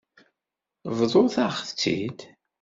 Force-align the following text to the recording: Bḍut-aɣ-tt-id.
Bḍut-aɣ-tt-id. 0.97 2.19